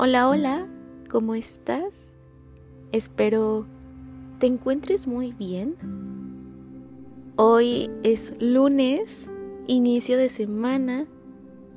Hola, 0.00 0.28
hola, 0.28 0.68
¿cómo 1.10 1.34
estás? 1.34 2.12
Espero 2.92 3.66
te 4.38 4.46
encuentres 4.46 5.08
muy 5.08 5.32
bien. 5.32 5.74
Hoy 7.34 7.90
es 8.04 8.32
lunes, 8.40 9.28
inicio 9.66 10.16
de 10.16 10.28
semana, 10.28 11.08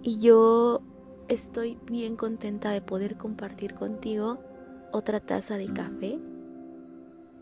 y 0.04 0.20
yo 0.20 0.84
estoy 1.30 1.80
bien 1.90 2.16
contenta 2.16 2.70
de 2.70 2.82
poder 2.82 3.18
compartir 3.18 3.74
contigo 3.74 4.38
otra 4.92 5.20
taza 5.20 5.58
de 5.58 5.74
café. 5.74 6.20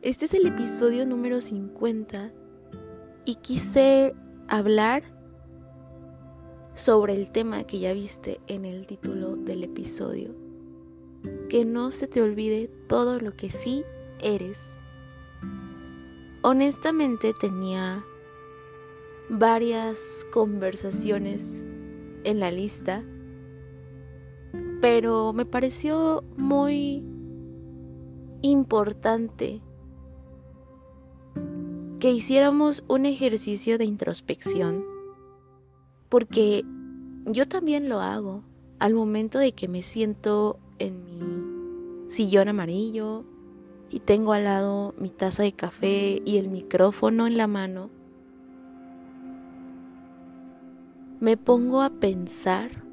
Este 0.02 0.27
es 0.27 0.34
el 0.34 0.48
episodio 0.48 1.05
número 1.05 1.41
50 1.41 2.32
y 3.25 3.36
quise 3.36 4.16
hablar 4.48 5.04
sobre 6.73 7.16
el 7.16 7.32
tema 7.32 7.66
que 7.66 7.80
ya 7.80 7.91
viste 7.91 8.40
en 8.48 8.64
el 8.64 8.88
título 8.88 9.36
del 9.36 9.66
episodio 9.66 10.38
que 11.50 11.66
no 11.66 11.91
se 11.91 12.08
te 12.08 12.22
olvide 12.22 12.70
todo 12.88 13.20
lo 13.20 13.36
que 13.36 13.50
sí 13.50 13.84
eres. 14.20 14.76
Honestamente 16.41 17.34
tenía 17.34 18.04
varias 19.30 20.26
conversaciones 20.32 21.66
en 22.24 22.40
la 22.40 22.52
lista, 22.52 23.04
pero 24.82 25.34
me 25.34 25.46
pareció 25.46 26.24
muy 26.38 27.04
importante 28.41 29.62
que 31.99 32.12
hiciéramos 32.12 32.84
un 32.88 33.05
ejercicio 33.05 33.77
de 33.77 33.86
introspección, 33.86 34.86
porque 36.08 36.63
yo 37.26 37.48
también 37.48 37.90
lo 37.90 37.99
hago 37.99 38.44
al 38.80 38.94
momento 38.94 39.38
de 39.38 39.52
que 39.52 39.68
me 39.68 39.82
siento 39.82 40.60
en 40.80 41.04
mi 41.05 42.10
sillón 42.10 42.48
amarillo 42.48 43.24
y 43.90 43.99
tengo 43.99 44.34
al 44.34 44.46
lado 44.46 44.94
mi 44.98 45.10
taza 45.10 45.44
de 45.44 45.52
café 45.52 46.21
y 46.26 46.38
el 46.38 46.49
micrófono 46.49 47.27
en 47.27 47.38
la 47.38 47.48
mano, 47.48 47.90
me 51.20 51.38
pongo 51.38 51.82
a 51.82 51.90
pensar 51.90 52.84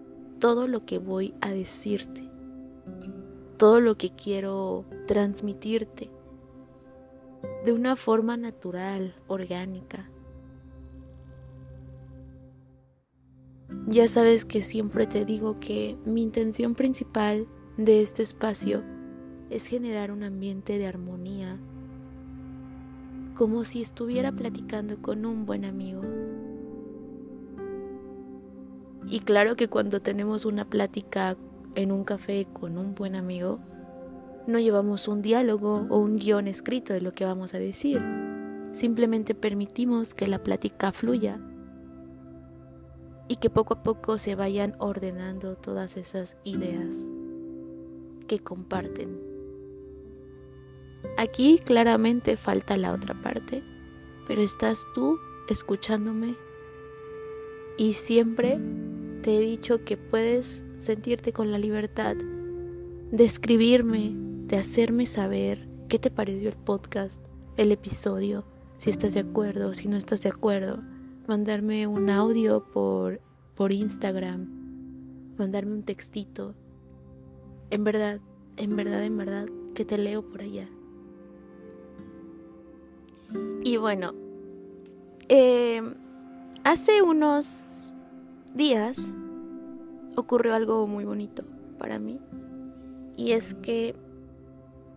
todo 0.40 0.68
lo 0.68 0.84
que 0.84 0.98
voy 0.98 1.34
a 1.40 1.50
decirte, 1.50 2.28
todo 3.56 3.80
lo 3.80 3.96
que 3.96 4.10
quiero 4.10 4.84
transmitirte 5.06 6.10
de 7.64 7.72
una 7.72 7.96
forma 7.96 8.36
natural, 8.36 9.14
orgánica. 9.28 10.10
Ya 13.88 14.08
sabes 14.08 14.44
que 14.44 14.62
siempre 14.62 15.06
te 15.06 15.24
digo 15.24 15.58
que 15.60 15.96
mi 16.04 16.22
intención 16.22 16.74
principal 16.74 17.46
de 17.76 18.00
este 18.00 18.22
espacio 18.22 18.82
es 19.50 19.66
generar 19.66 20.10
un 20.10 20.22
ambiente 20.22 20.78
de 20.78 20.86
armonía, 20.86 21.58
como 23.34 23.64
si 23.64 23.82
estuviera 23.82 24.32
platicando 24.32 25.02
con 25.02 25.26
un 25.26 25.44
buen 25.44 25.64
amigo. 25.66 26.00
Y 29.08 29.20
claro 29.20 29.56
que 29.56 29.68
cuando 29.68 30.00
tenemos 30.00 30.46
una 30.46 30.64
plática 30.64 31.36
en 31.74 31.92
un 31.92 32.04
café 32.04 32.46
con 32.50 32.78
un 32.78 32.94
buen 32.94 33.14
amigo, 33.14 33.60
no 34.46 34.58
llevamos 34.58 35.06
un 35.06 35.20
diálogo 35.20 35.86
o 35.90 35.98
un 35.98 36.16
guion 36.16 36.48
escrito 36.48 36.94
de 36.94 37.02
lo 37.02 37.12
que 37.12 37.26
vamos 37.26 37.52
a 37.52 37.58
decir. 37.58 38.00
Simplemente 38.72 39.34
permitimos 39.34 40.14
que 40.14 40.28
la 40.28 40.42
plática 40.42 40.92
fluya 40.92 41.38
y 43.28 43.36
que 43.36 43.50
poco 43.50 43.74
a 43.74 43.82
poco 43.82 44.16
se 44.16 44.34
vayan 44.34 44.74
ordenando 44.78 45.56
todas 45.56 45.96
esas 45.96 46.38
ideas 46.42 47.08
que 48.26 48.38
comparten. 48.38 49.18
Aquí 51.16 51.60
claramente 51.64 52.36
falta 52.36 52.76
la 52.76 52.92
otra 52.92 53.14
parte, 53.22 53.62
pero 54.26 54.42
estás 54.42 54.86
tú 54.94 55.18
escuchándome. 55.48 56.36
Y 57.78 57.94
siempre 57.94 58.58
te 59.22 59.36
he 59.36 59.40
dicho 59.40 59.84
que 59.84 59.96
puedes 59.96 60.64
sentirte 60.78 61.32
con 61.32 61.50
la 61.50 61.58
libertad 61.58 62.16
de 62.16 63.24
escribirme, 63.24 64.12
de 64.46 64.56
hacerme 64.56 65.06
saber 65.06 65.68
qué 65.88 65.98
te 65.98 66.10
pareció 66.10 66.48
el 66.48 66.56
podcast, 66.56 67.22
el 67.56 67.72
episodio, 67.72 68.44
si 68.76 68.90
estás 68.90 69.14
de 69.14 69.20
acuerdo, 69.20 69.74
si 69.74 69.88
no 69.88 69.96
estás 69.96 70.22
de 70.22 70.28
acuerdo, 70.28 70.82
mandarme 71.26 71.86
un 71.86 72.10
audio 72.10 72.66
por, 72.72 73.20
por 73.54 73.72
Instagram, 73.72 75.34
mandarme 75.38 75.72
un 75.72 75.82
textito 75.82 76.54
en 77.70 77.84
verdad, 77.84 78.20
en 78.56 78.76
verdad, 78.76 79.04
en 79.04 79.16
verdad, 79.16 79.46
que 79.74 79.84
te 79.84 79.98
leo 79.98 80.22
por 80.22 80.42
allá. 80.42 80.68
Y 83.62 83.76
bueno, 83.76 84.14
eh, 85.28 85.82
hace 86.64 87.02
unos 87.02 87.92
días 88.54 89.14
ocurrió 90.14 90.54
algo 90.54 90.86
muy 90.86 91.04
bonito 91.04 91.44
para 91.78 91.98
mí. 91.98 92.20
Y 93.16 93.32
es 93.32 93.54
que 93.54 93.96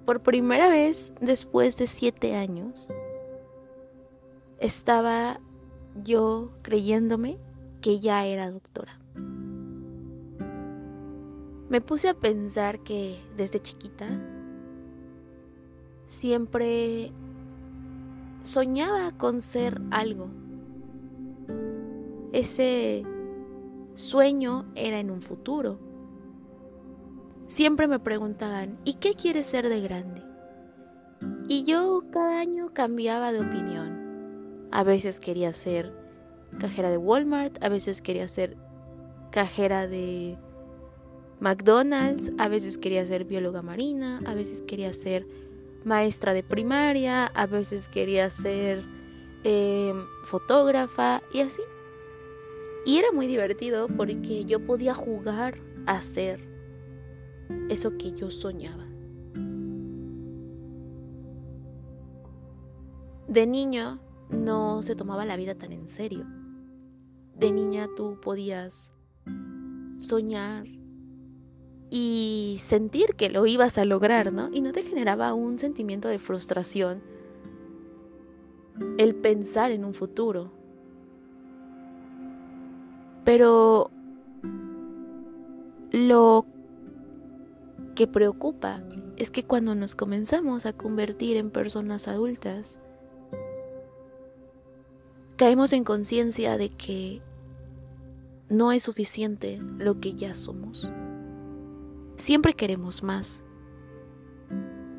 por 0.06 0.22
primera 0.22 0.70
vez 0.70 1.14
después 1.22 1.78
de 1.78 1.88
siete 1.88 2.36
años, 2.36 2.90
estaba 4.60 5.40
yo 6.04 6.52
creyéndome 6.62 7.38
que 7.82 8.00
ya 8.00 8.26
era 8.26 8.52
doctora 8.52 8.99
me 11.70 11.82
puse 11.82 12.10
a 12.10 12.16
pensar 12.16 12.80
que 12.80 13.20
desde 13.38 13.62
chiquita 13.62 14.08
siempre 16.06 17.12
soñaba 18.42 19.12
con 19.12 19.40
ser 19.42 19.80
algo. 19.92 20.30
Ese 22.34 23.04
sueño 23.94 24.66
era 24.76 25.00
en 25.00 25.12
un 25.12 25.22
futuro. 25.22 25.80
Siempre 27.46 27.88
me 27.88 28.00
preguntaban, 28.00 28.80
¿y 28.84 28.96
qué 28.96 29.14
quieres 29.14 29.46
ser 29.46 29.70
de 29.70 29.82
grande? 29.82 30.24
Y 31.48 31.64
yo 31.64 32.04
cada 32.12 32.40
año 32.40 32.74
cambiaba 32.74 33.32
de 33.32 33.42
opinión. 33.42 34.68
A 34.72 34.84
veces 34.84 35.20
quería 35.20 35.54
ser 35.54 35.96
cajera 36.60 36.90
de 36.90 36.98
Walmart, 36.98 37.64
a 37.64 37.70
veces 37.70 38.02
quería 38.02 38.28
ser 38.28 38.58
cajera 39.32 39.88
de 39.88 40.38
McDonald's, 41.40 42.32
a 42.38 42.50
veces 42.50 42.78
quería 42.78 43.06
ser 43.06 43.24
bióloga 43.24 43.62
marina, 43.62 44.20
a 44.26 44.34
veces 44.34 44.62
quería 44.62 44.92
ser 44.94 45.26
maestra 45.86 46.34
de 46.34 46.44
primaria, 46.44 47.26
a 47.28 47.46
veces 47.48 47.88
quería 47.88 48.30
ser 48.30 48.84
em, 49.44 50.06
fotógrafa 50.26 51.22
y 51.34 51.40
así. 51.42 51.62
Y 52.86 52.98
era 52.98 53.12
muy 53.12 53.28
divertido 53.28 53.88
porque 53.88 54.46
yo 54.46 54.66
podía 54.66 54.94
jugar 54.94 55.60
a 55.86 55.94
hacer 55.94 56.42
eso 57.70 57.98
que 57.98 58.12
yo 58.12 58.30
soñaba. 58.32 58.86
De 63.28 63.46
niño 63.46 64.00
no 64.30 64.82
se 64.84 64.96
tomaba 64.96 65.26
la 65.26 65.38
vida 65.38 65.56
tan 65.56 65.72
en 65.72 65.88
serio. 65.88 66.26
De 67.36 67.52
niña 67.52 67.88
tú 67.96 68.20
podías 68.20 68.92
soñar 70.00 70.66
y 71.90 72.58
sentir 72.60 73.16
que 73.16 73.30
lo 73.30 73.46
ibas 73.46 73.78
a 73.78 73.86
lograr, 73.86 74.32
¿no? 74.32 74.50
Y 74.54 74.62
no 74.62 74.72
te 74.72 74.84
generaba 74.84 75.34
un 75.34 75.58
sentimiento 75.58 76.08
de 76.08 76.20
frustración 76.20 77.02
el 78.98 79.16
pensar 79.16 79.72
en 79.72 79.84
un 79.84 79.94
futuro. 79.94 80.52
Pero 83.24 83.92
lo 85.92 86.46
que 87.96 88.08
preocupa 88.08 88.82
es 89.18 89.32
que 89.32 89.44
cuando 89.44 89.76
nos 89.76 89.96
comenzamos 89.96 90.66
a 90.66 90.74
convertir 90.74 91.38
en 91.38 91.50
personas 91.50 92.08
adultas, 92.08 92.80
caemos 95.36 95.74
en 95.74 95.84
conciencia 95.84 96.58
de 96.58 96.70
que 96.70 97.22
no 98.48 98.72
es 98.72 98.84
suficiente 98.84 99.60
lo 99.78 100.00
que 100.00 100.14
ya 100.14 100.36
somos 100.36 100.90
siempre 102.20 102.54
queremos 102.54 103.02
más. 103.02 103.44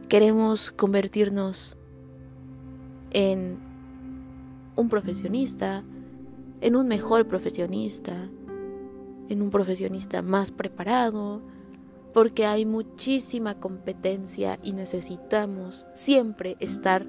Queremos 0.08 0.72
convertirnos 0.72 1.78
en 3.12 3.58
un 4.74 4.88
profesionista, 4.88 5.84
en 6.60 6.76
un 6.76 6.88
mejor 6.88 7.28
profesionista, 7.28 8.28
en 9.28 9.42
un 9.42 9.50
profesionista 9.50 10.22
más 10.22 10.50
preparado, 10.50 11.42
porque 12.12 12.46
hay 12.46 12.66
muchísima 12.66 13.60
competencia 13.60 14.58
y 14.62 14.72
necesitamos 14.72 15.86
siempre 15.94 16.56
estar 16.58 17.06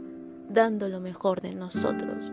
dando 0.50 0.90
lo 0.90 1.00
mejor 1.00 1.42
de 1.42 1.56
nosotros. 1.56 2.31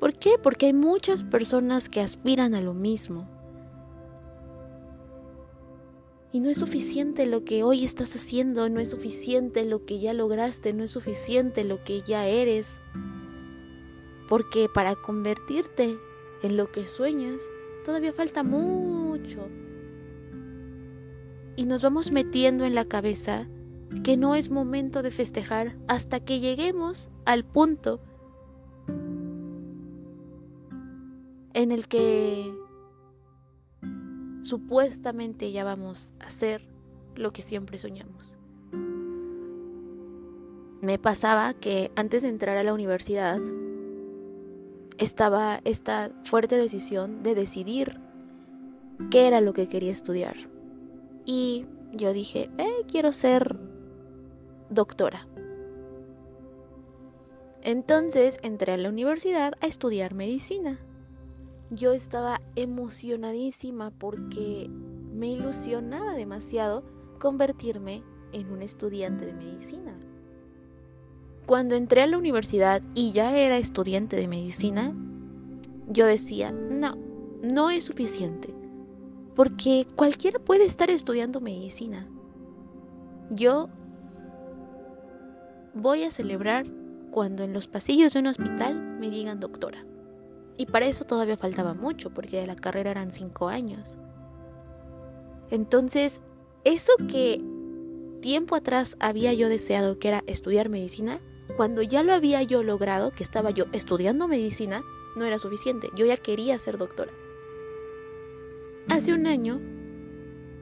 ¿Por 0.00 0.14
qué? 0.14 0.32
Porque 0.42 0.66
hay 0.66 0.72
muchas 0.72 1.22
personas 1.22 1.88
que 1.88 2.00
aspiran 2.00 2.54
a 2.54 2.60
lo 2.60 2.74
mismo 2.74 3.28
Y 6.32 6.40
no 6.40 6.48
es 6.48 6.58
suficiente 6.58 7.26
lo 7.26 7.44
que 7.44 7.62
hoy 7.62 7.84
estás 7.84 8.16
haciendo, 8.16 8.70
no 8.70 8.80
es 8.80 8.90
suficiente 8.90 9.66
lo 9.66 9.84
que 9.84 10.00
ya 10.00 10.14
lograste, 10.14 10.72
no 10.72 10.82
es 10.82 10.90
suficiente 10.90 11.62
lo 11.62 11.84
que 11.84 12.00
ya 12.00 12.26
eres. 12.26 12.80
Porque 14.28 14.68
para 14.72 14.96
convertirte 14.96 15.98
en 16.42 16.56
lo 16.56 16.72
que 16.72 16.88
sueñas, 16.88 17.42
todavía 17.84 18.14
falta 18.14 18.42
mucho. 18.42 19.48
Y 21.54 21.66
nos 21.66 21.82
vamos 21.82 22.12
metiendo 22.12 22.64
en 22.64 22.74
la 22.74 22.86
cabeza 22.86 23.46
que 24.02 24.16
no 24.16 24.34
es 24.34 24.50
momento 24.50 25.02
de 25.02 25.10
festejar 25.10 25.76
hasta 25.86 26.20
que 26.20 26.40
lleguemos 26.40 27.10
al 27.26 27.44
punto 27.44 28.00
en 31.54 31.72
el 31.72 31.88
que 31.88 32.50
supuestamente 34.42 35.50
ya 35.52 35.64
vamos 35.64 36.12
a 36.20 36.26
hacer 36.26 36.68
lo 37.14 37.32
que 37.32 37.42
siempre 37.42 37.78
soñamos. 37.78 38.36
Me 40.80 40.98
pasaba 40.98 41.54
que 41.54 41.92
antes 41.94 42.22
de 42.22 42.28
entrar 42.28 42.56
a 42.58 42.64
la 42.64 42.74
universidad 42.74 43.38
estaba 44.98 45.60
esta 45.64 46.10
fuerte 46.24 46.56
decisión 46.56 47.22
de 47.22 47.34
decidir 47.34 48.00
qué 49.10 49.26
era 49.28 49.40
lo 49.40 49.52
que 49.52 49.68
quería 49.68 49.92
estudiar. 49.92 50.36
Y 51.24 51.66
yo 51.92 52.12
dije, 52.12 52.50
eh, 52.58 52.84
quiero 52.90 53.12
ser 53.12 53.56
doctora. 54.70 55.28
Entonces 57.62 58.38
entré 58.42 58.72
a 58.72 58.76
la 58.76 58.88
universidad 58.88 59.54
a 59.60 59.66
estudiar 59.66 60.14
medicina. 60.14 60.80
Yo 61.74 61.92
estaba 61.92 62.42
emocionadísima 62.54 63.92
porque 63.92 64.68
me 65.14 65.28
ilusionaba 65.28 66.12
demasiado 66.12 66.84
convertirme 67.18 68.02
en 68.32 68.52
un 68.52 68.60
estudiante 68.60 69.24
de 69.24 69.32
medicina. 69.32 69.98
Cuando 71.46 71.74
entré 71.74 72.02
a 72.02 72.06
la 72.06 72.18
universidad 72.18 72.82
y 72.94 73.12
ya 73.12 73.38
era 73.38 73.56
estudiante 73.56 74.16
de 74.16 74.28
medicina, 74.28 74.94
yo 75.88 76.04
decía, 76.04 76.52
no, 76.52 76.98
no 77.42 77.70
es 77.70 77.84
suficiente, 77.84 78.54
porque 79.34 79.86
cualquiera 79.96 80.38
puede 80.38 80.66
estar 80.66 80.90
estudiando 80.90 81.40
medicina. 81.40 82.06
Yo 83.30 83.70
voy 85.72 86.04
a 86.04 86.10
celebrar 86.10 86.66
cuando 87.10 87.44
en 87.44 87.54
los 87.54 87.66
pasillos 87.66 88.12
de 88.12 88.20
un 88.20 88.26
hospital 88.26 88.78
me 89.00 89.08
digan 89.08 89.40
doctora. 89.40 89.86
Y 90.56 90.66
para 90.66 90.86
eso 90.86 91.04
todavía 91.04 91.36
faltaba 91.36 91.74
mucho, 91.74 92.10
porque 92.10 92.40
de 92.40 92.46
la 92.46 92.56
carrera 92.56 92.90
eran 92.90 93.12
cinco 93.12 93.48
años. 93.48 93.98
Entonces, 95.50 96.22
eso 96.64 96.92
que 97.08 97.42
tiempo 98.20 98.54
atrás 98.54 98.96
había 99.00 99.32
yo 99.32 99.48
deseado, 99.48 99.98
que 99.98 100.08
era 100.08 100.22
estudiar 100.26 100.68
medicina, 100.68 101.20
cuando 101.56 101.82
ya 101.82 102.02
lo 102.02 102.12
había 102.12 102.42
yo 102.42 102.62
logrado, 102.62 103.10
que 103.10 103.22
estaba 103.22 103.50
yo 103.50 103.66
estudiando 103.72 104.28
medicina, 104.28 104.82
no 105.16 105.24
era 105.24 105.38
suficiente. 105.38 105.88
Yo 105.94 106.06
ya 106.06 106.16
quería 106.16 106.58
ser 106.58 106.78
doctora. 106.78 107.12
Hace 108.88 109.12
un 109.12 109.26
año 109.26 109.60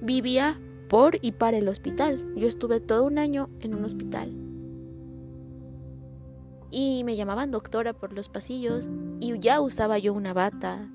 vivía 0.02 0.60
por 0.88 1.18
y 1.20 1.32
para 1.32 1.58
el 1.58 1.68
hospital. 1.68 2.34
Yo 2.36 2.48
estuve 2.48 2.80
todo 2.80 3.04
un 3.04 3.18
año 3.18 3.48
en 3.60 3.74
un 3.74 3.84
hospital 3.84 4.50
y 6.70 7.02
me 7.04 7.16
llamaban 7.16 7.50
doctora 7.50 7.92
por 7.92 8.12
los 8.12 8.28
pasillos 8.28 8.88
y 9.20 9.38
ya 9.38 9.60
usaba 9.60 9.98
yo 9.98 10.14
una 10.14 10.32
bata, 10.32 10.88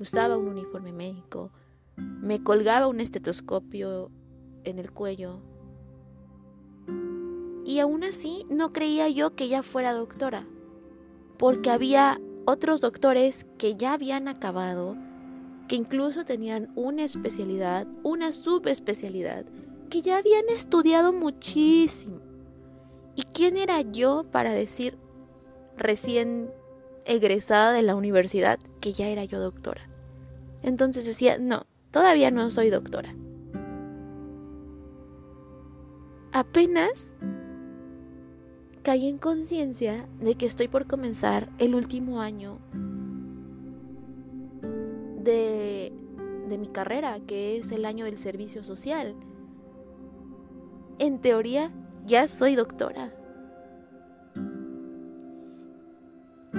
usaba 0.00 0.36
un 0.36 0.48
uniforme 0.48 0.92
médico, 0.92 1.52
me 1.96 2.42
colgaba 2.42 2.88
un 2.88 2.98
estetoscopio 2.98 4.10
en 4.64 4.80
el 4.80 4.90
cuello. 4.90 5.40
Y 7.64 7.78
aún 7.78 8.02
así 8.02 8.44
no 8.50 8.72
creía 8.72 9.08
yo 9.08 9.36
que 9.36 9.48
ya 9.48 9.62
fuera 9.62 9.94
doctora, 9.94 10.46
porque 11.38 11.70
había 11.70 12.20
otros 12.44 12.80
doctores 12.80 13.46
que 13.56 13.76
ya 13.76 13.92
habían 13.92 14.26
acabado, 14.26 14.96
que 15.68 15.76
incluso 15.76 16.24
tenían 16.24 16.72
una 16.74 17.04
especialidad, 17.04 17.86
una 18.02 18.32
subespecialidad, 18.32 19.46
que 19.90 20.02
ya 20.02 20.18
habían 20.18 20.48
estudiado 20.48 21.12
muchísimo. 21.12 22.20
¿Y 23.14 23.22
quién 23.22 23.56
era 23.56 23.80
yo 23.80 24.24
para 24.30 24.52
decir, 24.52 24.98
recién 25.76 26.50
egresada 27.04 27.72
de 27.72 27.82
la 27.82 27.94
universidad, 27.94 28.58
que 28.80 28.92
ya 28.92 29.08
era 29.08 29.24
yo 29.24 29.40
doctora? 29.40 29.88
Entonces 30.62 31.04
decía, 31.04 31.38
no, 31.38 31.66
todavía 31.90 32.30
no 32.30 32.50
soy 32.50 32.70
doctora. 32.70 33.14
Apenas 36.32 37.16
caí 38.82 39.08
en 39.08 39.18
conciencia 39.18 40.08
de 40.20 40.34
que 40.34 40.46
estoy 40.46 40.68
por 40.68 40.86
comenzar 40.86 41.48
el 41.58 41.74
último 41.74 42.20
año 42.20 42.58
de, 45.22 45.92
de 46.48 46.58
mi 46.58 46.66
carrera, 46.68 47.20
que 47.26 47.58
es 47.58 47.72
el 47.72 47.84
año 47.84 48.04
del 48.04 48.18
servicio 48.18 48.64
social. 48.64 49.14
En 50.98 51.20
teoría, 51.20 51.72
ya 52.04 52.26
soy 52.26 52.54
doctora. 52.54 53.12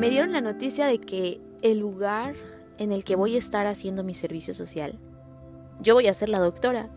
Me 0.06 0.12
dieron 0.12 0.34
la 0.34 0.42
noticia 0.42 0.86
de 0.86 1.00
que 1.00 1.42
el 1.63 1.80
lugar 1.80 2.36
en 2.78 2.92
el 2.92 3.04
que 3.04 3.16
voy 3.16 3.34
a 3.34 3.40
estar 3.40 3.66
haciendo 3.66 4.04
mi 4.04 4.13
servicio 4.13 4.54
social, 4.54 5.00
yo 5.81 5.96
voy 5.96 6.06
a 6.06 6.13
ser 6.13 6.30
la 6.30 6.38
doctora. 6.38 6.92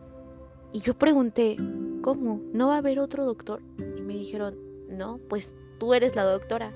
Y 0.74 0.82
yo 0.82 0.92
pregunté, 0.92 1.56
¿cómo? 2.02 2.42
¿No 2.52 2.68
va 2.68 2.74
a 2.74 2.78
haber 2.78 3.00
otro 3.00 3.24
doctor? 3.24 3.62
Y 3.96 4.02
me 4.02 4.12
dijeron, 4.12 4.58
no, 4.90 5.20
pues 5.26 5.56
tú 5.78 5.94
eres 5.94 6.16
la 6.16 6.24
doctora. 6.24 6.74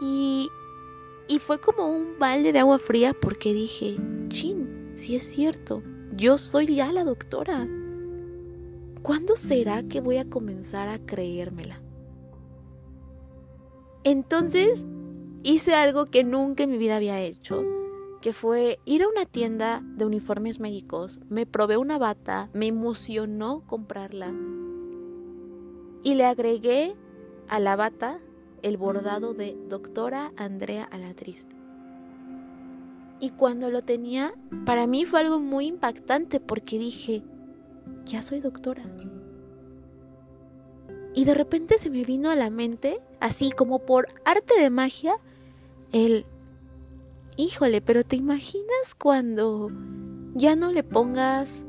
Y, 0.00 0.48
y 1.26 1.40
fue 1.40 1.60
como 1.60 1.88
un 1.88 2.16
balde 2.16 2.52
de 2.52 2.60
agua 2.60 2.78
fría 2.78 3.12
porque 3.12 3.52
dije, 3.52 3.96
chin, 4.28 4.92
si 4.94 5.16
es 5.16 5.24
cierto, 5.24 5.82
yo 6.14 6.38
soy 6.38 6.76
ya 6.76 6.92
la 6.92 7.02
doctora. 7.02 7.66
¿Cuándo 9.02 9.34
será 9.34 9.82
que 9.82 10.00
voy 10.00 10.18
a 10.18 10.30
comenzar 10.30 10.86
a 10.86 11.00
creérmela? 11.00 11.82
Entonces 14.10 14.86
hice 15.42 15.74
algo 15.74 16.06
que 16.06 16.24
nunca 16.24 16.62
en 16.62 16.70
mi 16.70 16.78
vida 16.78 16.96
había 16.96 17.20
hecho, 17.20 17.62
que 18.22 18.32
fue 18.32 18.80
ir 18.86 19.02
a 19.02 19.08
una 19.08 19.26
tienda 19.26 19.82
de 19.84 20.06
uniformes 20.06 20.60
médicos, 20.60 21.20
me 21.28 21.44
probé 21.44 21.76
una 21.76 21.98
bata, 21.98 22.48
me 22.54 22.68
emocionó 22.68 23.62
comprarla 23.66 24.32
y 26.02 26.14
le 26.14 26.24
agregué 26.24 26.96
a 27.48 27.60
la 27.60 27.76
bata 27.76 28.18
el 28.62 28.78
bordado 28.78 29.34
de 29.34 29.58
doctora 29.68 30.32
Andrea 30.38 30.84
Alatriste. 30.84 31.54
Y 33.20 33.28
cuando 33.32 33.70
lo 33.70 33.82
tenía, 33.82 34.32
para 34.64 34.86
mí 34.86 35.04
fue 35.04 35.20
algo 35.20 35.38
muy 35.38 35.66
impactante 35.66 36.40
porque 36.40 36.78
dije, 36.78 37.24
ya 38.06 38.22
soy 38.22 38.40
doctora. 38.40 38.84
Y 41.18 41.24
de 41.24 41.34
repente 41.34 41.78
se 41.78 41.90
me 41.90 42.04
vino 42.04 42.30
a 42.30 42.36
la 42.36 42.48
mente, 42.48 43.00
así 43.18 43.50
como 43.50 43.80
por 43.80 44.06
arte 44.24 44.54
de 44.56 44.70
magia, 44.70 45.16
el, 45.90 46.24
híjole, 47.36 47.80
pero 47.80 48.04
¿te 48.04 48.14
imaginas 48.14 48.94
cuando 48.96 49.66
ya 50.36 50.54
no 50.54 50.70
le 50.70 50.84
pongas 50.84 51.66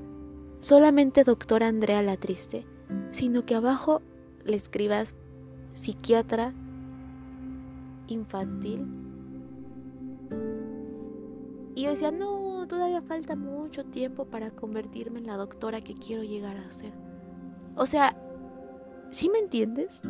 solamente 0.59 1.23
doctora 1.23 1.67
Andrea 1.67 2.03
la 2.03 2.15
triste, 2.15 2.67
sino 3.09 3.43
que 3.43 3.55
abajo 3.55 4.03
le 4.45 4.55
escribas 4.55 5.15
psiquiatra 5.71 6.53
infantil? 8.05 8.85
Y 11.73 11.85
yo 11.85 11.89
decía, 11.89 12.11
no, 12.11 12.67
todavía 12.67 13.01
falta 13.01 13.35
mucho 13.35 13.83
tiempo 13.83 14.25
para 14.25 14.51
convertirme 14.51 15.17
en 15.17 15.25
la 15.25 15.37
doctora 15.37 15.81
que 15.81 15.95
quiero 15.95 16.21
llegar 16.21 16.57
a 16.57 16.71
ser. 16.71 16.93
O 17.75 17.87
sea, 17.87 18.15
¿Sí 19.11 19.29
me 19.29 19.39
entiendes? 19.39 20.01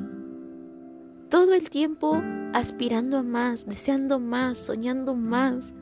Todo 1.29 1.53
el 1.53 1.69
tiempo 1.69 2.21
aspirando 2.53 3.17
a 3.17 3.23
más, 3.23 3.65
deseando 3.65 4.19
más, 4.19 4.57
soñando 4.57 5.15
más. 5.15 5.73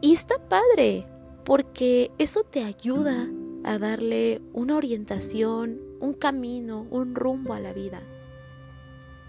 Y 0.00 0.12
está 0.12 0.36
padre, 0.48 1.06
porque 1.44 2.10
eso 2.18 2.42
te 2.42 2.64
ayuda 2.64 3.28
a 3.62 3.78
darle 3.78 4.42
una 4.52 4.76
orientación, 4.76 5.80
un 6.00 6.12
camino, 6.14 6.88
un 6.90 7.14
rumbo 7.14 7.54
a 7.54 7.60
la 7.60 7.72
vida, 7.72 8.02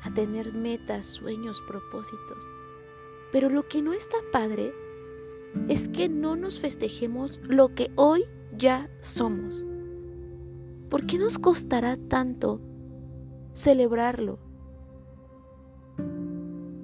a 0.02 0.12
tener 0.12 0.52
metas, 0.52 1.06
sueños, 1.06 1.62
propósitos. 1.68 2.48
Pero 3.32 3.50
lo 3.50 3.68
que 3.68 3.84
no 3.84 3.94
está 3.94 4.18
padre 4.32 4.74
es 5.68 5.90
que 5.90 6.10
no 6.10 6.36
nos 6.36 6.60
festejemos 6.60 7.40
lo 7.44 7.76
que 7.76 7.92
hoy 7.96 8.26
ya 8.58 8.90
somos. 9.02 9.68
¿Por 10.90 11.06
qué 11.06 11.18
nos 11.18 11.40
costará 11.40 11.98
tanto 11.98 12.62
celebrarlo? 13.54 14.40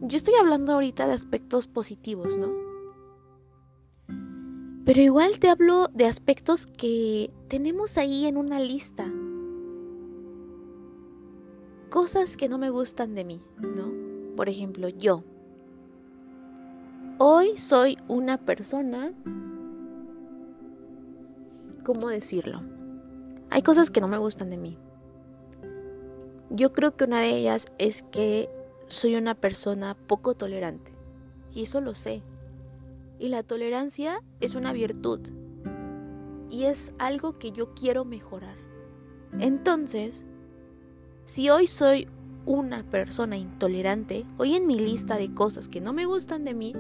Yo 0.01 0.18
estoy 0.18 0.34
hablando 0.36 0.74
ahorita 0.74 1.08
de 1.08 1.13
aspectos 1.13 1.68
positivos, 1.68 2.36
¿no? 2.36 2.50
Pero 4.86 5.01
igual 5.01 5.38
te 5.38 5.50
hablo 5.50 5.88
de 5.94 6.08
aspectos 6.08 6.65
que 6.65 7.32
tenemos 7.48 7.98
ahí 8.00 8.25
en 8.25 8.38
una 8.38 8.60
lista. 8.60 9.06
Cosas 11.91 12.38
que 12.38 12.50
no 12.50 12.58
me 12.58 12.72
gustan 12.72 13.13
de 13.13 13.24
mí, 13.24 13.41
¿no? 13.60 13.94
Por 14.36 14.50
ejemplo, 14.50 14.89
yo. 14.89 15.24
Hoy 17.20 17.58
soy 17.58 17.98
una 18.08 18.38
persona... 18.38 19.13
¿Cómo 21.84 22.08
decirlo? 22.10 22.78
Hay 23.50 23.62
cosas 23.63 23.89
que 23.89 24.01
no 24.01 24.08
me 24.08 24.18
gustan 24.18 24.50
de 24.50 24.58
mí. 24.58 24.77
Yo 26.50 26.74
creo 26.74 26.96
que 26.96 27.06
una 27.06 27.22
de 27.22 27.29
ellas 27.29 27.68
es 27.77 28.03
que 28.12 28.50
soy 28.88 29.15
una 29.15 29.36
persona 29.36 29.96
poco 29.96 30.36
tolerante. 30.36 30.91
Y 31.51 31.63
eso 31.63 31.82
lo 31.82 31.96
sé. 31.96 32.24
Y 33.18 33.29
la 33.29 33.44
tolerancia 33.44 34.22
es 34.39 34.56
una 34.56 34.74
virtud. 34.74 35.20
Y 36.50 36.63
es 36.63 36.94
algo 37.00 37.34
que 37.34 37.51
yo 37.51 37.74
quiero 37.74 38.06
mejorar. 38.06 38.56
Entonces, 39.39 40.25
si 41.25 41.50
hoy 41.50 41.68
soy 41.68 42.08
una 42.46 42.84
persona 42.84 43.38
intolerante, 43.38 44.25
hoy 44.38 44.56
en 44.56 44.65
mi 44.65 44.79
lista 44.79 45.18
de 45.18 45.34
cosas 45.34 45.68
que 45.68 45.82
no 45.82 45.94
me 45.94 46.06
gustan 46.06 46.46
de 46.46 46.53
mí, 46.53 46.74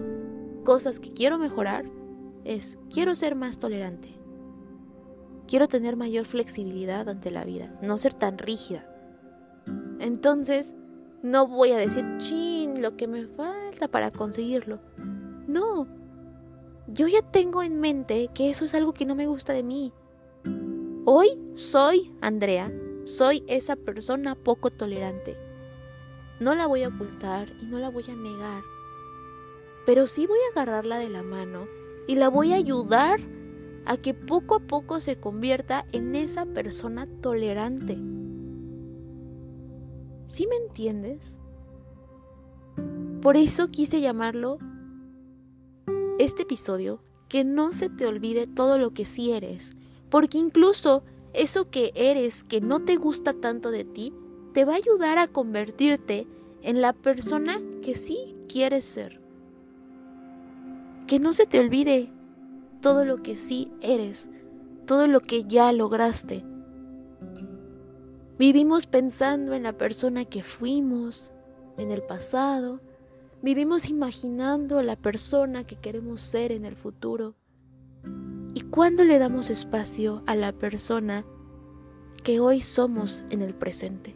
cosas 0.63 0.99
que 0.99 1.13
quiero 1.13 1.37
mejorar, 1.37 1.85
es 2.43 2.79
quiero 2.91 3.13
ser 3.15 3.35
más 3.35 3.59
tolerante. 3.59 4.18
Quiero 5.49 5.67
tener 5.67 5.95
mayor 5.95 6.25
flexibilidad 6.25 7.09
ante 7.09 7.31
la 7.31 7.43
vida, 7.43 7.75
no 7.81 7.97
ser 7.97 8.13
tan 8.13 8.37
rígida. 8.37 8.87
Entonces, 9.99 10.75
no 11.23 11.47
voy 11.47 11.71
a 11.71 11.77
decir, 11.79 12.05
chin, 12.17 12.83
lo 12.83 12.95
que 12.95 13.07
me 13.07 13.25
falta 13.25 13.87
para 13.87 14.11
conseguirlo. 14.11 14.79
No, 15.47 15.87
yo 16.85 17.07
ya 17.07 17.23
tengo 17.23 17.63
en 17.63 17.79
mente 17.79 18.29
que 18.31 18.51
eso 18.51 18.63
es 18.63 18.75
algo 18.75 18.93
que 18.93 19.07
no 19.07 19.15
me 19.15 19.25
gusta 19.25 19.53
de 19.53 19.63
mí. 19.63 19.91
Hoy 21.05 21.29
soy 21.55 22.13
Andrea, 22.21 22.71
soy 23.03 23.43
esa 23.47 23.75
persona 23.75 24.35
poco 24.35 24.69
tolerante. 24.69 25.35
No 26.39 26.53
la 26.53 26.67
voy 26.67 26.83
a 26.83 26.89
ocultar 26.89 27.51
y 27.59 27.65
no 27.65 27.79
la 27.79 27.89
voy 27.89 28.05
a 28.07 28.15
negar, 28.15 28.61
pero 29.87 30.05
sí 30.05 30.27
voy 30.27 30.37
a 30.37 30.51
agarrarla 30.51 30.99
de 30.99 31.09
la 31.09 31.23
mano 31.23 31.65
y 32.07 32.17
la 32.17 32.29
voy 32.29 32.53
a 32.53 32.57
ayudar 32.57 33.19
a 33.89 33.97
que 33.97 34.13
poco 34.13 34.53
a 34.53 34.59
poco 34.59 34.99
se 34.99 35.19
convierta 35.19 35.83
en 35.91 36.13
esa 36.13 36.45
persona 36.45 37.07
tolerante. 37.21 37.97
¿Sí 40.27 40.45
me 40.45 40.57
entiendes? 40.57 41.39
Por 43.19 43.35
eso 43.35 43.69
quise 43.71 43.99
llamarlo 43.99 44.59
este 46.19 46.43
episodio 46.43 47.01
que 47.29 47.43
no 47.43 47.73
se 47.73 47.89
te 47.89 48.05
olvide 48.05 48.45
todo 48.45 48.77
lo 48.77 48.93
que 48.93 49.05
sí 49.05 49.31
eres, 49.31 49.71
porque 50.11 50.37
incluso 50.37 51.03
eso 51.33 51.71
que 51.71 51.91
eres 51.95 52.43
que 52.43 52.61
no 52.61 52.81
te 52.85 52.95
gusta 52.95 53.33
tanto 53.33 53.71
de 53.71 53.85
ti, 53.85 54.13
te 54.53 54.65
va 54.65 54.73
a 54.73 54.77
ayudar 54.77 55.17
a 55.17 55.27
convertirte 55.27 56.27
en 56.61 56.81
la 56.81 56.93
persona 56.93 57.59
que 57.81 57.95
sí 57.95 58.35
quieres 58.47 58.85
ser. 58.85 59.19
Que 61.07 61.19
no 61.19 61.33
se 61.33 61.47
te 61.47 61.59
olvide 61.59 62.13
todo 62.81 63.05
lo 63.05 63.21
que 63.23 63.35
sí 63.35 63.71
eres, 63.81 64.29
todo 64.85 65.07
lo 65.07 65.19
que 65.19 65.43
ya 65.43 65.71
lograste, 65.71 66.43
Vivimos 68.39 68.87
pensando 68.87 69.53
en 69.53 69.63
la 69.63 69.73
persona 69.73 70.23
que 70.23 70.43
fuimos, 70.43 71.33
en 71.75 71.91
el 71.91 72.01
pasado. 72.01 72.79
Vivimos 73.41 73.89
imaginando 73.89 74.81
la 74.81 74.95
persona 74.95 75.65
que 75.65 75.75
queremos 75.75 76.21
ser 76.21 76.53
en 76.53 76.63
el 76.63 76.77
futuro. 76.77 77.35
¿Y 78.53 78.61
cuándo 78.61 79.03
le 79.03 79.19
damos 79.19 79.49
espacio 79.49 80.23
a 80.25 80.35
la 80.35 80.53
persona 80.53 81.25
que 82.23 82.39
hoy 82.39 82.61
somos 82.61 83.25
en 83.29 83.41
el 83.41 83.53
presente? 83.53 84.15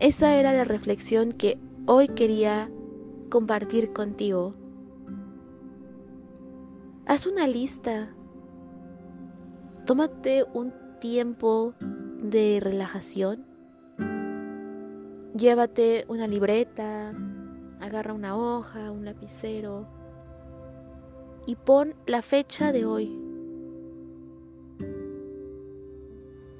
Esa 0.00 0.34
era 0.34 0.52
la 0.52 0.64
reflexión 0.64 1.30
que 1.30 1.56
hoy 1.86 2.08
quería 2.08 2.68
compartir 3.30 3.92
contigo. 3.94 4.54
Haz 7.06 7.26
una 7.26 7.46
lista 7.46 8.14
tómate 9.90 10.44
un 10.54 10.72
tiempo 11.00 11.74
de 11.80 12.60
relajación. 12.62 13.44
Llévate 15.34 16.04
una 16.06 16.28
libreta, 16.28 17.10
agarra 17.80 18.12
una 18.12 18.36
hoja, 18.36 18.92
un 18.92 19.04
lapicero 19.04 19.88
y 21.44 21.56
pon 21.56 21.96
la 22.06 22.22
fecha 22.22 22.70
de 22.70 22.84
hoy. 22.84 23.18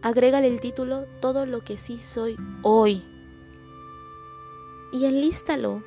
Agrégale 0.03 0.49
el 0.49 0.59
título 0.59 1.05
Todo 1.21 1.47
lo 1.47 1.61
que 1.61 1.79
sí 1.79 1.99
soy 1.99 2.35
hoy. 2.63 3.05
Y 4.93 5.05
enlístalo. 5.05 5.85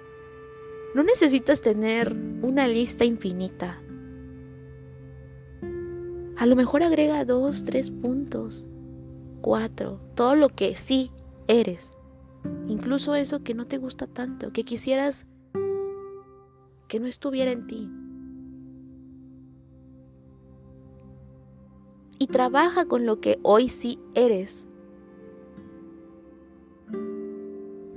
No 0.93 1.01
necesitas 1.03 1.61
tener 1.61 2.15
una 2.41 2.67
lista 2.67 3.03
infinita. 3.03 3.81
A 6.37 6.45
lo 6.45 6.55
mejor 6.55 6.83
agrega 6.83 7.25
dos, 7.25 7.63
tres 7.63 7.89
puntos, 7.89 8.67
cuatro, 9.41 9.99
todo 10.13 10.35
lo 10.35 10.49
que 10.49 10.75
sí 10.75 11.11
eres. 11.47 11.93
Incluso 12.67 13.15
eso 13.15 13.43
que 13.43 13.53
no 13.53 13.65
te 13.65 13.77
gusta 13.77 14.07
tanto, 14.07 14.51
que 14.51 14.63
quisieras 14.63 15.25
que 16.87 16.99
no 16.99 17.07
estuviera 17.07 17.51
en 17.51 17.65
ti. 17.65 17.89
Y 22.19 22.27
trabaja 22.27 22.85
con 22.85 23.05
lo 23.05 23.19
que 23.19 23.39
hoy 23.41 23.67
sí 23.69 23.99
eres. 24.13 24.67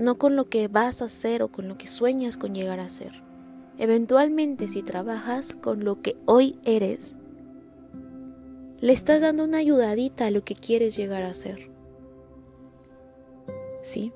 No 0.07 0.19
con 0.19 0.37
lo 0.37 0.49
que 0.49 0.69
vas 0.69 1.03
a 1.03 1.07
hacer 1.07 1.43
o 1.43 1.49
con 1.49 1.67
lo 1.67 1.77
que 1.79 1.89
sueñas 1.89 2.39
con 2.39 2.55
llegar 2.55 2.79
a 2.79 2.89
ser. 2.89 3.25
Eventualmente 3.77 4.69
si 4.69 4.85
trabajas 4.85 5.57
con 5.57 5.85
lo 5.85 6.01
que 6.01 6.15
hoy 6.27 6.61
eres, 6.65 7.17
le 8.79 8.93
estás 8.93 9.21
dando 9.21 9.43
una 9.43 9.59
ayudadita 9.59 10.27
a 10.27 10.31
lo 10.31 10.45
que 10.45 10.55
quieres 10.55 10.97
llegar 10.97 11.25
a 11.25 11.35
ser. 11.35 11.73
¿Sí? 13.83 14.13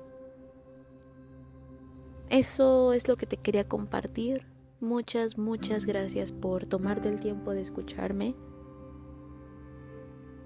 Eso 2.29 2.93
es 2.93 3.09
lo 3.09 3.17
que 3.17 3.25
te 3.25 3.35
quería 3.35 3.67
compartir. 3.67 4.45
Muchas, 4.79 5.37
muchas 5.37 5.85
gracias 5.85 6.31
por 6.31 6.67
tomarte 6.67 7.09
el 7.09 7.19
tiempo 7.19 7.51
de 7.51 7.59
escucharme. 7.59 8.33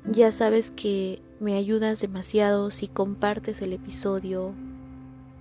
Ya 0.06 0.32
sabes 0.32 0.72
que 0.72 1.22
me 1.40 1.56
ayudas 1.56 2.02
demasiado 2.02 2.72
si 2.72 2.88
compartes 2.88 3.62
el 3.62 3.74
episodio, 3.74 4.56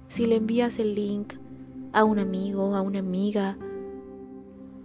si 0.08 0.26
le 0.26 0.36
envías 0.36 0.78
el 0.78 0.94
link 0.94 1.34
a 1.92 2.04
un 2.04 2.18
amigo, 2.18 2.74
a 2.74 2.80
una 2.80 2.98
amiga, 2.98 3.56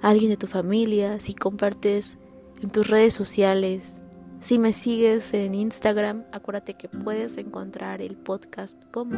a 0.02 0.10
alguien 0.10 0.30
de 0.30 0.38
tu 0.38 0.48
familia, 0.48 1.20
si 1.20 1.34
compartes 1.34 2.18
en 2.62 2.70
tus 2.70 2.88
redes 2.88 3.14
sociales. 3.14 4.02
Si 4.40 4.58
me 4.58 4.72
sigues 4.72 5.34
en 5.34 5.54
Instagram, 5.54 6.24
acuérdate 6.32 6.76
que 6.76 6.88
puedes 6.88 7.38
encontrar 7.38 8.02
el 8.02 8.16
podcast 8.16 8.84
como 8.92 9.18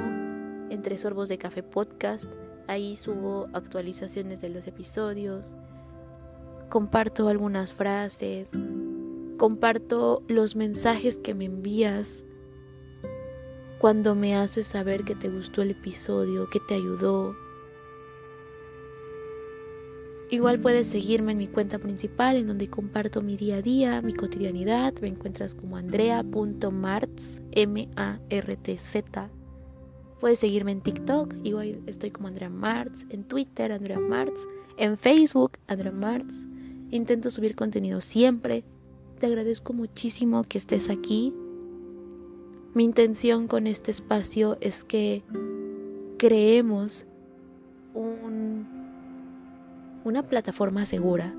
Entre 0.69 0.97
Sorbos 0.97 1.29
de 1.29 1.37
Café 1.37 1.63
Podcast. 1.63 2.25
Ahí 2.67 2.95
subo 2.95 3.47
actualizaciones 3.53 4.41
de 4.41 4.49
los 4.49 4.65
episodios, 4.67 5.55
comparto 6.69 7.27
algunas 7.27 7.73
frases, 7.73 8.53
comparto 9.37 10.23
los 10.27 10.55
mensajes 10.55 11.17
que 11.17 11.35
me 11.35 11.45
envías 11.45 12.23
cuando 13.81 14.13
me 14.13 14.35
haces 14.35 14.67
saber 14.67 15.03
que 15.03 15.15
te 15.15 15.27
gustó 15.27 15.63
el 15.63 15.71
episodio, 15.71 16.47
que 16.49 16.59
te 16.59 16.75
ayudó, 16.75 17.35
Igual 20.29 20.61
puedes 20.61 20.87
seguirme 20.87 21.33
en 21.33 21.39
mi 21.39 21.47
cuenta 21.47 21.77
principal 21.77 22.37
en 22.37 22.47
donde 22.47 22.69
comparto 22.69 23.21
mi 23.21 23.35
día 23.35 23.57
a 23.57 23.61
día, 23.61 24.01
mi 24.01 24.13
cotidianidad. 24.13 24.93
Me 25.01 25.09
encuentras 25.09 25.55
como 25.55 25.75
andrea.martz, 25.75 27.41
M-A-R-T-Z. 27.51 29.29
Puedes 30.21 30.39
seguirme 30.39 30.71
en 30.71 30.79
TikTok, 30.79 31.35
igual 31.43 31.81
estoy 31.85 32.11
como 32.11 32.29
Andrea 32.29 32.49
Martz, 32.49 33.05
en 33.09 33.25
Twitter 33.25 33.73
Andrea 33.73 33.99
Martz, 33.99 34.47
en 34.77 34.97
Facebook 34.97 35.57
Andrea 35.67 35.91
Martz. 35.91 36.45
Intento 36.91 37.29
subir 37.29 37.53
contenido 37.55 37.99
siempre. 37.99 38.63
Te 39.19 39.25
agradezco 39.25 39.73
muchísimo 39.73 40.43
que 40.43 40.59
estés 40.59 40.89
aquí. 40.89 41.33
Mi 42.73 42.83
intención 42.83 43.47
con 43.47 43.67
este 43.67 43.91
espacio 43.91 44.57
es 44.61 44.83
que 44.83 45.23
creemos 46.17 47.05
un 47.93 48.81
una 50.03 50.23
plataforma 50.23 50.85
segura 50.85 51.33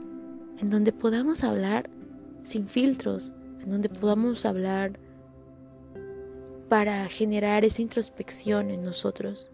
en 0.59 0.71
donde 0.71 0.93
podamos 0.93 1.43
hablar 1.43 1.91
sin 2.43 2.67
filtros, 2.67 3.33
en 3.61 3.71
donde 3.71 3.89
podamos 3.89 4.47
hablar 4.47 4.99
para 6.69 7.07
generar 7.09 7.65
esa 7.65 7.83
introspección 7.83 8.71
en 8.71 8.83
nosotros, 8.83 9.51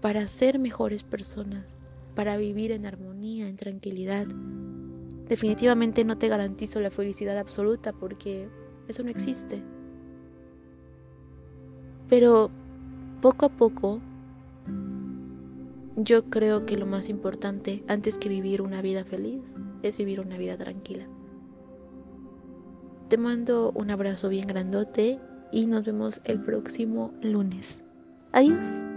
para 0.00 0.28
ser 0.28 0.58
mejores 0.58 1.04
personas, 1.04 1.80
para 2.14 2.36
vivir 2.36 2.72
en 2.72 2.86
armonía, 2.86 3.48
en 3.48 3.56
tranquilidad. 3.56 4.26
Definitivamente 5.28 6.04
no 6.04 6.18
te 6.18 6.28
garantizo 6.28 6.80
la 6.80 6.90
felicidad 6.90 7.38
absoluta 7.38 7.92
porque 7.92 8.48
eso 8.88 9.02
no 9.02 9.10
existe. 9.10 9.62
Pero 12.12 12.50
poco 13.22 13.46
a 13.46 13.48
poco, 13.48 13.98
yo 15.96 16.24
creo 16.24 16.66
que 16.66 16.76
lo 16.76 16.84
más 16.84 17.08
importante 17.08 17.82
antes 17.88 18.18
que 18.18 18.28
vivir 18.28 18.60
una 18.60 18.82
vida 18.82 19.02
feliz 19.02 19.62
es 19.82 19.96
vivir 19.96 20.20
una 20.20 20.36
vida 20.36 20.58
tranquila. 20.58 21.06
Te 23.08 23.16
mando 23.16 23.72
un 23.74 23.90
abrazo 23.90 24.28
bien 24.28 24.46
grandote 24.46 25.20
y 25.52 25.64
nos 25.64 25.84
vemos 25.84 26.20
el 26.24 26.42
próximo 26.42 27.14
lunes. 27.22 27.80
Adiós. 28.32 28.91